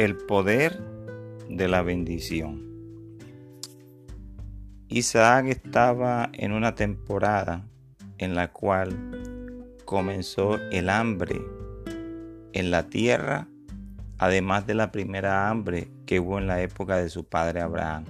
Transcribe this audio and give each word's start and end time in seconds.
El 0.00 0.16
poder 0.16 0.80
de 1.50 1.68
la 1.68 1.82
bendición. 1.82 2.64
Isaac 4.88 5.48
estaba 5.48 6.30
en 6.32 6.52
una 6.52 6.74
temporada 6.74 7.68
en 8.16 8.34
la 8.34 8.50
cual 8.50 8.96
comenzó 9.84 10.56
el 10.70 10.88
hambre 10.88 11.42
en 12.54 12.70
la 12.70 12.88
tierra, 12.88 13.48
además 14.16 14.66
de 14.66 14.72
la 14.72 14.90
primera 14.90 15.50
hambre 15.50 15.90
que 16.06 16.18
hubo 16.18 16.38
en 16.38 16.46
la 16.46 16.62
época 16.62 16.96
de 16.96 17.10
su 17.10 17.26
padre 17.26 17.60
Abraham. 17.60 18.06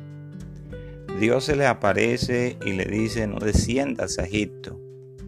Dios 1.18 1.46
se 1.46 1.56
le 1.56 1.66
aparece 1.66 2.56
y 2.64 2.74
le 2.74 2.84
dice, 2.84 3.26
no 3.26 3.40
desciendas 3.40 4.16
a 4.20 4.26
Egipto, 4.26 4.78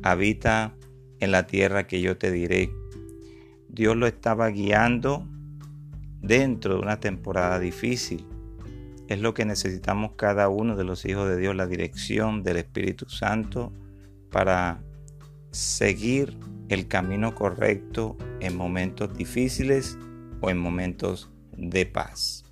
habita 0.05 0.77
en 1.19 1.33
la 1.33 1.45
tierra 1.49 1.89
que 1.89 2.01
yo 2.01 2.19
te 2.19 2.31
diré. 2.31 2.71
Dios 3.67 3.97
lo 3.97 4.07
estaba 4.07 4.47
guiando 4.51 5.27
dentro 6.23 6.75
de 6.75 6.81
una 6.81 7.01
temporada 7.01 7.59
difícil. 7.59 8.27
Es 9.09 9.21
lo 9.21 9.35
que 9.35 9.45
necesitamos 9.45 10.13
cada 10.17 10.49
uno 10.49 10.77
de 10.77 10.85
los 10.85 11.05
hijos 11.05 11.29
de 11.29 11.37
Dios, 11.37 11.55
la 11.55 11.67
dirección 11.67 12.43
del 12.43 12.57
Espíritu 12.57 13.09
Santo 13.11 13.73
para 14.31 14.81
seguir 15.51 16.39
el 16.69 16.89
camino 16.89 17.35
correcto 17.35 18.17
en 18.41 18.57
momentos 18.57 19.15
difíciles 19.15 19.99
o 20.41 20.49
en 20.49 20.57
momentos 20.57 21.31
de 21.57 21.85
paz. 21.85 22.45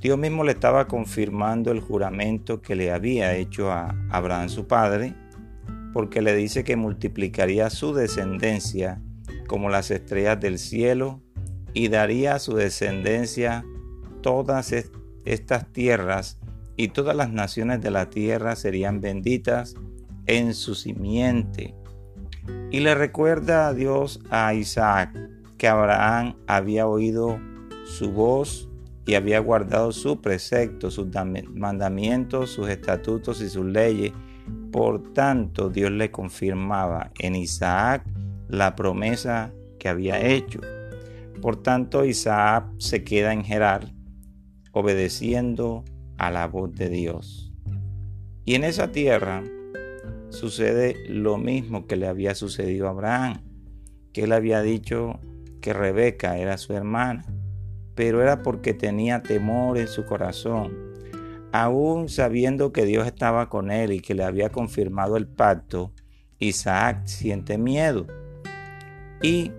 Dios 0.00 0.16
mismo 0.16 0.44
le 0.44 0.52
estaba 0.52 0.86
confirmando 0.86 1.72
el 1.72 1.80
juramento 1.80 2.62
que 2.62 2.76
le 2.76 2.92
había 2.92 3.34
hecho 3.36 3.70
a 3.70 3.94
Abraham 4.10 4.48
su 4.48 4.66
padre, 4.66 5.14
porque 5.92 6.22
le 6.22 6.34
dice 6.34 6.62
que 6.62 6.76
multiplicaría 6.76 7.68
su 7.68 7.92
descendencia 7.92 9.02
como 9.48 9.68
las 9.68 9.90
estrellas 9.90 10.40
del 10.40 10.58
cielo 10.58 11.20
y 11.76 11.88
daría 11.88 12.36
a 12.36 12.38
su 12.38 12.54
descendencia 12.54 13.62
todas 14.22 14.72
estas 15.26 15.70
tierras 15.72 16.38
y 16.74 16.88
todas 16.88 17.14
las 17.14 17.30
naciones 17.30 17.82
de 17.82 17.90
la 17.90 18.08
tierra 18.08 18.56
serían 18.56 19.02
benditas 19.02 19.74
en 20.24 20.54
su 20.54 20.74
simiente. 20.74 21.74
Y 22.70 22.80
le 22.80 22.94
recuerda 22.94 23.74
Dios 23.74 24.20
a 24.30 24.54
Isaac 24.54 25.14
que 25.58 25.68
Abraham 25.68 26.36
había 26.46 26.86
oído 26.86 27.38
su 27.84 28.10
voz 28.10 28.70
y 29.04 29.14
había 29.14 29.38
guardado 29.40 29.92
su 29.92 30.22
precepto, 30.22 30.90
sus 30.90 31.08
mandamientos, 31.52 32.52
sus 32.52 32.70
estatutos 32.70 33.42
y 33.42 33.50
sus 33.50 33.66
leyes. 33.66 34.12
Por 34.72 35.12
tanto, 35.12 35.68
Dios 35.68 35.90
le 35.90 36.10
confirmaba 36.10 37.10
en 37.18 37.36
Isaac 37.36 38.02
la 38.48 38.74
promesa 38.74 39.52
que 39.78 39.90
había 39.90 40.26
hecho. 40.26 40.60
Por 41.46 41.62
tanto, 41.62 42.04
Isaac 42.04 42.72
se 42.78 43.04
queda 43.04 43.32
en 43.32 43.44
Gerar, 43.44 43.92
obedeciendo 44.72 45.84
a 46.18 46.32
la 46.32 46.48
voz 46.48 46.74
de 46.74 46.88
Dios. 46.88 47.52
Y 48.44 48.56
en 48.56 48.64
esa 48.64 48.90
tierra 48.90 49.44
sucede 50.30 50.96
lo 51.08 51.38
mismo 51.38 51.86
que 51.86 51.94
le 51.94 52.08
había 52.08 52.34
sucedido 52.34 52.88
a 52.88 52.90
Abraham, 52.90 53.44
que 54.12 54.24
él 54.24 54.32
había 54.32 54.60
dicho 54.60 55.20
que 55.60 55.72
Rebeca 55.72 56.36
era 56.36 56.58
su 56.58 56.72
hermana, 56.72 57.24
pero 57.94 58.20
era 58.20 58.42
porque 58.42 58.74
tenía 58.74 59.22
temor 59.22 59.78
en 59.78 59.86
su 59.86 60.04
corazón, 60.04 60.76
aún 61.52 62.08
sabiendo 62.08 62.72
que 62.72 62.86
Dios 62.86 63.06
estaba 63.06 63.48
con 63.48 63.70
él 63.70 63.92
y 63.92 64.00
que 64.00 64.16
le 64.16 64.24
había 64.24 64.48
confirmado 64.48 65.16
el 65.16 65.28
pacto, 65.28 65.92
Isaac 66.40 67.06
siente 67.06 67.56
miedo. 67.56 68.08
Y 69.22 69.52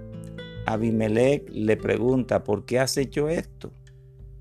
Abimelech 0.68 1.50
le 1.50 1.78
pregunta, 1.78 2.44
¿por 2.44 2.66
qué 2.66 2.78
has 2.80 2.98
hecho 2.98 3.30
esto? 3.30 3.72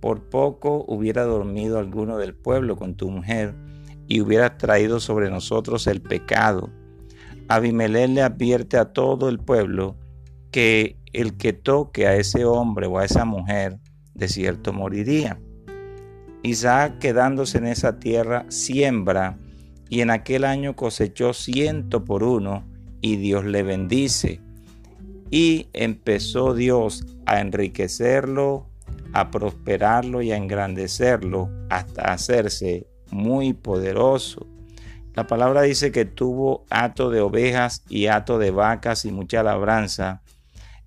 Por 0.01 0.29
poco 0.29 0.85
hubiera 0.89 1.23
dormido 1.23 1.79
alguno 1.79 2.19
del 2.19 2.35
pueblo 2.35 2.75
con 2.75 2.97
tu 2.97 3.09
mujer 3.09 3.55
y 4.09 4.21
hubiera 4.21 4.59
traído 4.59 4.99
sobre 4.99 5.31
nosotros 5.31 5.87
el 5.87 6.03
pecado. 6.03 6.69
Abimelech 7.47 8.11
le 8.11 8.23
advierte 8.23 8.77
a 8.77 8.93
todo 8.93 9.29
el 9.29 9.39
pueblo 9.39 9.97
que 10.51 10.97
el 11.13 11.37
que 11.37 11.53
toque 11.53 12.09
a 12.09 12.17
ese 12.17 12.45
hombre 12.45 12.89
o 12.89 12.99
a 12.99 13.05
esa 13.05 13.25
mujer 13.25 13.79
de 14.15 14.27
cierto 14.27 14.73
moriría. 14.73 15.39
Isaac 16.43 16.99
quedándose 16.99 17.59
en 17.59 17.69
esa 17.69 18.01
tierra 18.01 18.47
siembra 18.49 19.39
y 19.89 20.01
en 20.01 20.11
aquel 20.11 20.45
año 20.45 20.75
cosechó 20.75 21.33
ciento 21.33 22.05
por 22.05 22.25
uno 22.25 22.65
y 23.01 23.15
Dios 23.15 23.45
le 23.45 23.63
bendice. 23.63 24.41
Y 25.31 25.69
empezó 25.73 26.55
Dios 26.55 27.05
a 27.27 27.41
enriquecerlo, 27.41 28.67
a 29.13 29.31
prosperarlo 29.31 30.23
y 30.23 30.33
a 30.33 30.37
engrandecerlo 30.37 31.51
hasta 31.71 32.13
hacerse 32.13 32.87
muy 33.11 33.53
poderoso. 33.53 34.47
La 35.15 35.27
palabra 35.27 35.63
dice 35.63 35.93
que 35.93 36.05
tuvo 36.05 36.67
hato 36.69 37.11
de 37.11 37.21
ovejas 37.21 37.83
y 37.89 38.07
hato 38.07 38.39
de 38.39 38.51
vacas 38.51 39.07
y 39.07 39.13
mucha 39.13 39.43
labranza. 39.43 40.23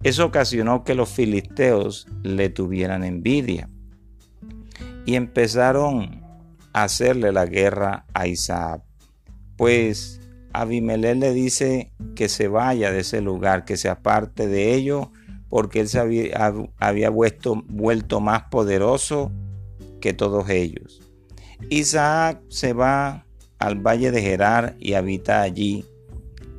Eso 0.04 0.26
ocasionó 0.26 0.84
que 0.84 0.94
los 0.94 1.10
filisteos 1.10 2.08
le 2.22 2.50
tuvieran 2.50 3.04
envidia 3.04 3.70
y 5.06 5.16
empezaron 5.16 6.24
a 6.74 6.84
hacerle 6.84 7.32
la 7.32 7.48
guerra 7.48 8.06
a 8.14 8.28
Isaac. 8.28 8.84
Pues 9.58 10.22
Abimelech 10.54 11.18
le 11.18 11.34
dice 11.34 11.92
que 12.16 12.30
se 12.30 12.48
vaya 12.48 12.92
de 12.92 13.00
ese 13.00 13.22
lugar, 13.22 13.66
que 13.66 13.78
se 13.78 13.90
aparte 13.90 14.48
de 14.48 14.74
ello, 14.74 15.12
porque 15.50 15.82
él 15.82 15.88
se 15.88 16.00
había, 16.00 17.10
vuelto, 17.10 17.64
vuelto 17.68 18.20
más 18.20 18.44
poderoso 18.44 19.32
que 20.00 20.14
todos 20.14 20.50
ellos. 20.50 21.02
Isaac 21.70 22.42
se 22.50 22.74
va 22.74 23.26
al 23.58 23.76
valle 23.76 24.12
de 24.12 24.22
Gerar 24.22 24.76
y 24.80 24.94
habita 24.94 25.42
allí 25.42 25.86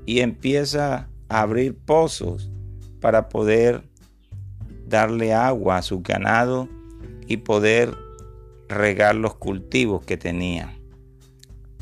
y 0.07 0.21
empieza 0.21 1.09
a 1.29 1.41
abrir 1.41 1.77
pozos 1.77 2.51
para 3.01 3.29
poder 3.29 3.83
darle 4.87 5.33
agua 5.33 5.79
a 5.79 5.83
su 5.83 6.01
ganado 6.03 6.69
y 7.27 7.39
poder 7.39 7.95
regar 8.69 9.15
los 9.15 9.35
cultivos 9.37 10.05
que 10.05 10.17
tenía. 10.17 10.80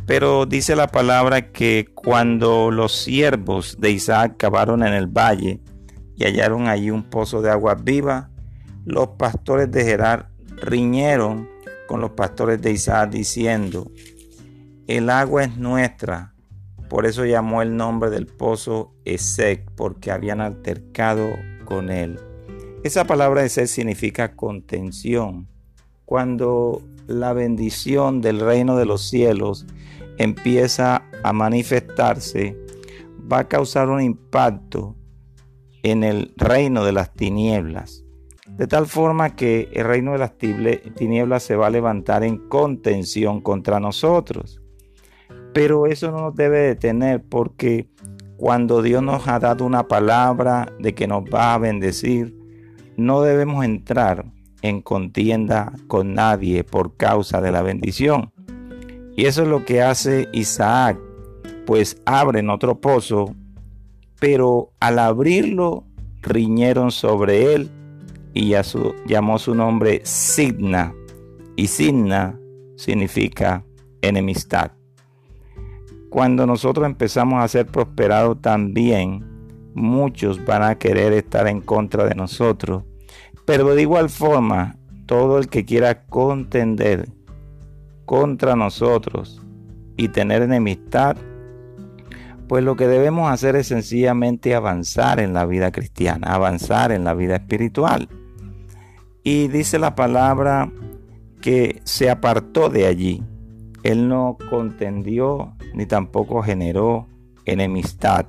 Pero 0.08 0.46
dice 0.46 0.74
la 0.74 0.86
palabra 0.86 1.52
que 1.52 1.90
cuando 1.94 2.70
los 2.70 2.92
siervos 2.92 3.76
de 3.78 3.90
Isaac 3.90 4.36
cavaron 4.38 4.82
en 4.82 4.94
el 4.94 5.06
valle 5.06 5.60
y 6.16 6.24
hallaron 6.24 6.66
allí 6.66 6.90
un 6.90 7.02
pozo 7.02 7.42
de 7.42 7.50
agua 7.50 7.74
viva, 7.74 8.30
los 8.86 9.08
pastores 9.18 9.70
de 9.70 9.84
Gerar 9.84 10.30
riñeron 10.62 11.46
con 11.86 12.00
los 12.00 12.12
pastores 12.12 12.62
de 12.62 12.72
Isaac 12.72 13.10
diciendo, 13.10 13.90
el 14.86 15.10
agua 15.10 15.44
es 15.44 15.58
nuestra. 15.58 16.32
Por 16.88 17.04
eso 17.04 17.26
llamó 17.26 17.60
el 17.60 17.76
nombre 17.76 18.08
del 18.08 18.26
pozo 18.26 18.94
Esec, 19.04 19.70
porque 19.72 20.10
habían 20.10 20.40
altercado 20.40 21.28
con 21.66 21.90
él. 21.90 22.18
Esa 22.82 23.04
palabra 23.04 23.44
Esec 23.44 23.66
significa 23.66 24.34
contención. 24.34 25.48
Cuando 26.06 26.82
la 27.06 27.34
bendición 27.34 28.22
del 28.22 28.40
reino 28.40 28.78
de 28.78 28.86
los 28.86 29.06
cielos 29.06 29.66
empieza 30.18 31.04
a 31.22 31.32
manifestarse, 31.32 32.56
va 33.30 33.40
a 33.40 33.48
causar 33.48 33.88
un 33.88 34.02
impacto 34.02 34.96
en 35.82 36.04
el 36.04 36.32
reino 36.36 36.84
de 36.84 36.92
las 36.92 37.14
tinieblas. 37.14 38.04
De 38.46 38.66
tal 38.66 38.86
forma 38.86 39.36
que 39.36 39.68
el 39.72 39.84
reino 39.84 40.12
de 40.12 40.18
las 40.18 40.36
tinieblas 40.36 41.44
se 41.44 41.56
va 41.56 41.68
a 41.68 41.70
levantar 41.70 42.24
en 42.24 42.48
contención 42.48 43.40
contra 43.40 43.78
nosotros. 43.78 44.60
Pero 45.54 45.86
eso 45.86 46.10
no 46.10 46.20
nos 46.22 46.34
debe 46.34 46.58
detener 46.60 47.22
porque 47.22 47.88
cuando 48.36 48.82
Dios 48.82 49.02
nos 49.02 49.28
ha 49.28 49.38
dado 49.38 49.64
una 49.64 49.86
palabra 49.86 50.72
de 50.78 50.94
que 50.94 51.06
nos 51.06 51.24
va 51.24 51.54
a 51.54 51.58
bendecir, 51.58 52.36
no 52.96 53.22
debemos 53.22 53.64
entrar 53.64 54.24
en 54.62 54.80
contienda 54.82 55.72
con 55.86 56.14
nadie 56.14 56.64
por 56.64 56.96
causa 56.96 57.40
de 57.40 57.52
la 57.52 57.62
bendición. 57.62 58.32
Y 59.18 59.26
eso 59.26 59.42
es 59.42 59.48
lo 59.48 59.64
que 59.64 59.82
hace 59.82 60.28
Isaac, 60.32 60.96
pues 61.66 62.00
abren 62.06 62.50
otro 62.50 62.80
pozo, 62.80 63.34
pero 64.20 64.70
al 64.78 65.00
abrirlo 65.00 65.82
riñeron 66.22 66.92
sobre 66.92 67.52
él 67.52 67.68
y 68.32 68.54
llamó 69.06 69.40
su 69.40 69.56
nombre 69.56 70.02
Sidna. 70.04 70.94
Y 71.56 71.66
Sidna 71.66 72.38
significa 72.76 73.64
enemistad. 74.02 74.70
Cuando 76.10 76.46
nosotros 76.46 76.86
empezamos 76.86 77.42
a 77.42 77.48
ser 77.48 77.66
prosperados 77.66 78.40
también, 78.40 79.24
muchos 79.74 80.44
van 80.44 80.62
a 80.62 80.78
querer 80.78 81.12
estar 81.12 81.48
en 81.48 81.60
contra 81.60 82.04
de 82.04 82.14
nosotros. 82.14 82.84
Pero 83.44 83.74
de 83.74 83.82
igual 83.82 84.10
forma, 84.10 84.76
todo 85.06 85.38
el 85.38 85.48
que 85.48 85.64
quiera 85.64 86.06
contender 86.06 87.17
contra 88.08 88.56
nosotros 88.56 89.38
y 89.98 90.08
tener 90.08 90.40
enemistad, 90.40 91.18
pues 92.48 92.64
lo 92.64 92.74
que 92.74 92.88
debemos 92.88 93.30
hacer 93.30 93.54
es 93.54 93.66
sencillamente 93.66 94.54
avanzar 94.54 95.20
en 95.20 95.34
la 95.34 95.44
vida 95.44 95.72
cristiana, 95.72 96.32
avanzar 96.32 96.90
en 96.90 97.04
la 97.04 97.12
vida 97.12 97.36
espiritual. 97.36 98.08
Y 99.22 99.48
dice 99.48 99.78
la 99.78 99.94
palabra 99.94 100.72
que 101.42 101.82
se 101.84 102.08
apartó 102.08 102.70
de 102.70 102.86
allí. 102.86 103.22
Él 103.82 104.08
no 104.08 104.38
contendió 104.48 105.52
ni 105.74 105.84
tampoco 105.84 106.42
generó 106.42 107.06
enemistad. 107.44 108.24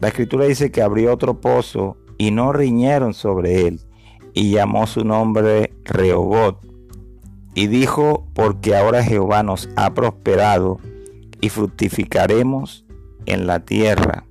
La 0.00 0.08
escritura 0.08 0.46
dice 0.46 0.72
que 0.72 0.82
abrió 0.82 1.12
otro 1.12 1.40
pozo 1.40 1.96
y 2.18 2.32
no 2.32 2.52
riñeron 2.52 3.14
sobre 3.14 3.68
él 3.68 3.80
y 4.34 4.50
llamó 4.50 4.88
su 4.88 5.04
nombre 5.04 5.74
Rehobot. 5.84 6.69
Y 7.54 7.66
dijo, 7.66 8.26
porque 8.34 8.76
ahora 8.76 9.02
Jehová 9.02 9.42
nos 9.42 9.68
ha 9.76 9.92
prosperado 9.92 10.78
y 11.40 11.48
fructificaremos 11.48 12.84
en 13.26 13.46
la 13.46 13.60
tierra. 13.60 14.24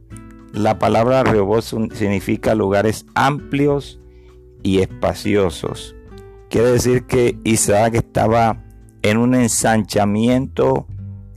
La 0.54 0.80
palabra 0.80 1.24
Rehobot 1.24 1.64
significa 1.94 2.56
lugares 2.56 3.06
amplios 3.16 4.00
y 4.64 4.80
espaciosos. 4.80 5.96
Quiere 6.50 6.72
decir 6.72 7.06
que 7.06 7.38
Isaac 7.44 7.96
estaba 7.96 8.64
en 9.02 9.18
un 9.18 9.36
ensanchamiento 9.36 10.88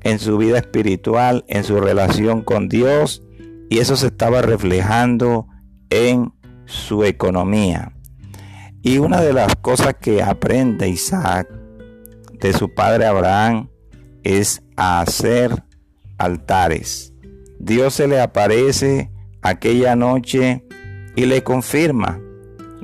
en 0.02 0.19
su 0.19 0.38
vida 0.38 0.58
espiritual, 0.58 1.44
en 1.49 1.64
su 1.64 1.79
relación 1.79 2.43
con 2.43 2.69
Dios, 2.69 3.23
y 3.69 3.79
eso 3.79 3.96
se 3.96 4.08
estaba 4.08 4.43
reflejando 4.43 5.46
en 5.90 6.32
su 6.64 7.05
economía. 7.05 7.93
Y 8.82 8.99
una 8.99 9.20
de 9.20 9.32
las 9.32 9.55
cosas 9.56 9.94
que 10.00 10.23
aprende 10.23 10.88
Isaac 10.88 11.49
de 12.43 12.53
su 12.53 12.75
padre 12.75 13.06
Abraham 13.06 13.69
es 14.25 14.62
a 14.77 15.00
hacer 15.00 15.62
altares. 16.19 17.15
Dios 17.61 17.94
se 17.94 18.09
le 18.09 18.21
aparece 18.21 19.11
aquella 19.43 19.94
noche 19.94 20.65
y 21.15 21.27
le 21.27 21.44
confirma 21.44 22.21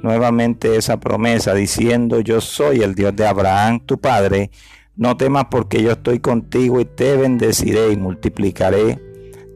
nuevamente 0.00 0.76
esa 0.76 1.00
promesa 1.00 1.54
diciendo 1.54 2.20
yo 2.20 2.40
soy 2.40 2.82
el 2.82 2.94
Dios 2.94 3.16
de 3.16 3.26
Abraham 3.26 3.80
tu 3.80 3.98
padre, 4.00 4.52
no 4.94 5.16
temas 5.16 5.46
porque 5.50 5.82
yo 5.82 5.92
estoy 5.92 6.20
contigo 6.20 6.80
y 6.80 6.84
te 6.84 7.16
bendeciré 7.16 7.92
y 7.92 7.96
multiplicaré 7.96 9.00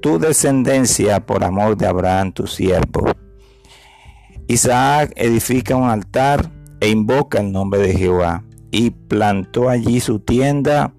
tu 0.00 0.18
descendencia 0.18 1.24
por 1.24 1.44
amor 1.44 1.76
de 1.76 1.86
Abraham 1.86 2.32
tu 2.32 2.48
siervo. 2.48 3.06
Isaac 4.48 5.12
edifica 5.14 5.76
un 5.76 5.88
altar 5.88 6.50
e 6.80 6.88
invoca 6.88 7.38
el 7.38 7.52
nombre 7.52 7.80
de 7.80 7.94
Jehová 7.94 8.42
y 8.72 8.90
plantó 8.90 9.68
allí 9.68 10.00
su 10.00 10.18
tienda 10.18 10.94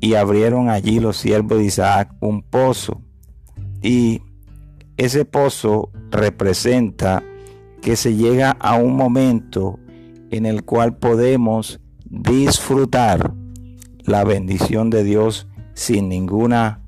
y 0.00 0.14
abrieron 0.14 0.68
allí 0.68 1.00
los 1.00 1.16
siervos 1.16 1.58
de 1.58 1.64
Isaac 1.64 2.14
un 2.20 2.42
pozo. 2.42 3.02
Y 3.82 4.22
ese 4.96 5.24
pozo 5.24 5.90
representa 6.10 7.24
que 7.80 7.96
se 7.96 8.14
llega 8.14 8.50
a 8.50 8.76
un 8.76 8.96
momento 8.96 9.80
en 10.30 10.46
el 10.46 10.64
cual 10.64 10.98
podemos 10.98 11.80
disfrutar 12.04 13.32
la 14.04 14.22
bendición 14.24 14.90
de 14.90 15.02
Dios 15.02 15.48
sin 15.74 16.08
ninguna 16.08 16.82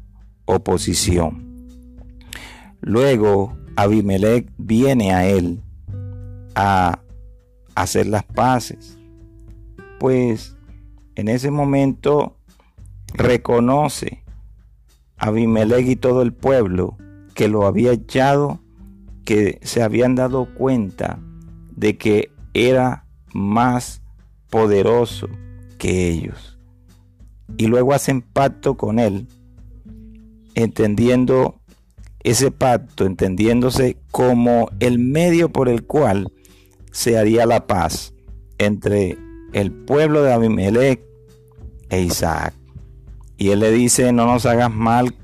oposición. 0.44 1.48
Luego 2.80 3.56
Abimelech 3.76 4.50
viene 4.58 5.12
a 5.12 5.26
él 5.26 5.62
a 6.54 7.00
hacer 7.74 8.06
las 8.06 8.24
paces, 8.24 8.97
pues 9.98 10.56
en 11.14 11.28
ese 11.28 11.50
momento 11.50 12.36
reconoce 13.14 14.22
Abimelech 15.16 15.86
y 15.86 15.96
todo 15.96 16.22
el 16.22 16.32
pueblo 16.32 16.96
que 17.34 17.48
lo 17.48 17.66
había 17.66 17.92
echado, 17.92 18.60
que 19.24 19.58
se 19.62 19.82
habían 19.82 20.14
dado 20.14 20.54
cuenta 20.54 21.18
de 21.74 21.96
que 21.96 22.30
era 22.54 23.04
más 23.32 24.02
poderoso 24.50 25.28
que 25.78 26.08
ellos. 26.08 26.58
Y 27.56 27.66
luego 27.66 27.94
hacen 27.94 28.22
pacto 28.22 28.76
con 28.76 28.98
él, 28.98 29.26
entendiendo 30.54 31.60
ese 32.20 32.50
pacto, 32.50 33.06
entendiéndose 33.06 33.96
como 34.10 34.70
el 34.80 34.98
medio 34.98 35.50
por 35.50 35.68
el 35.68 35.84
cual 35.84 36.32
se 36.90 37.18
haría 37.18 37.46
la 37.46 37.66
paz 37.66 38.12
entre 38.58 39.18
el 39.52 39.72
pueblo 39.72 40.22
de 40.22 40.32
Abimelech 40.32 41.02
e 41.90 42.00
Isaac. 42.00 42.54
Y 43.36 43.50
él 43.50 43.60
le 43.60 43.70
dice, 43.70 44.12
no 44.12 44.26
nos 44.26 44.46
hagas 44.46 44.72
mal 44.72 45.14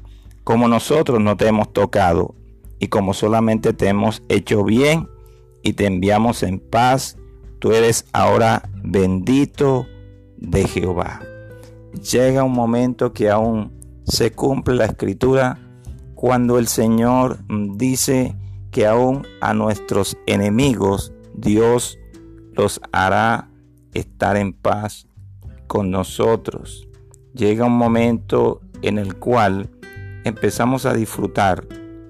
como 0.44 0.68
nosotros 0.68 1.20
no 1.20 1.36
te 1.36 1.48
hemos 1.48 1.72
tocado 1.72 2.34
y 2.78 2.88
como 2.88 3.14
solamente 3.14 3.72
te 3.72 3.88
hemos 3.88 4.22
hecho 4.28 4.62
bien 4.62 5.08
y 5.62 5.72
te 5.72 5.86
enviamos 5.86 6.42
en 6.42 6.60
paz, 6.60 7.16
tú 7.58 7.72
eres 7.72 8.04
ahora 8.12 8.68
bendito 8.82 9.86
de 10.36 10.68
Jehová. 10.68 11.22
Llega 12.12 12.44
un 12.44 12.52
momento 12.52 13.14
que 13.14 13.30
aún 13.30 13.72
se 14.04 14.32
cumple 14.32 14.74
la 14.74 14.84
escritura 14.84 15.58
cuando 16.14 16.58
el 16.58 16.68
Señor 16.68 17.38
dice 17.76 18.36
que 18.70 18.86
aún 18.86 19.26
a 19.40 19.54
nuestros 19.54 20.18
enemigos 20.26 21.14
Dios 21.34 21.98
los 22.52 22.80
hará 22.92 23.50
estar 23.94 24.36
en 24.36 24.52
paz 24.52 25.06
con 25.66 25.90
nosotros 25.90 26.88
llega 27.34 27.66
un 27.66 27.76
momento 27.76 28.60
en 28.82 28.98
el 28.98 29.16
cual 29.16 29.68
empezamos 30.24 30.86
a 30.86 30.94
disfrutar 30.94 31.66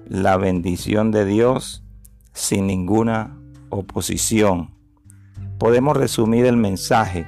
la 0.07 0.37
bendición 0.37 1.11
de 1.11 1.25
Dios 1.25 1.83
sin 2.33 2.67
ninguna 2.67 3.37
oposición. 3.69 4.75
Podemos 5.57 5.97
resumir 5.97 6.45
el 6.45 6.57
mensaje 6.57 7.27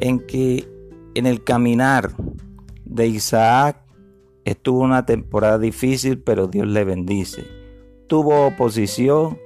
en 0.00 0.20
que 0.20 0.68
en 1.14 1.26
el 1.26 1.42
caminar 1.42 2.12
de 2.84 3.06
Isaac 3.06 3.78
estuvo 4.44 4.80
una 4.80 5.06
temporada 5.06 5.58
difícil, 5.58 6.18
pero 6.18 6.46
Dios 6.46 6.66
le 6.66 6.84
bendice. 6.84 7.44
Tuvo 8.06 8.46
oposición, 8.46 9.38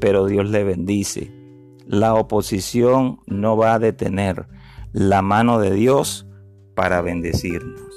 pero 0.00 0.26
Dios 0.26 0.48
le 0.50 0.64
bendice. 0.64 1.37
La 1.88 2.12
oposición 2.14 3.20
no 3.26 3.56
va 3.56 3.72
a 3.72 3.78
detener 3.78 4.46
la 4.92 5.22
mano 5.22 5.58
de 5.58 5.72
Dios 5.72 6.26
para 6.74 7.00
bendecirnos. 7.00 7.87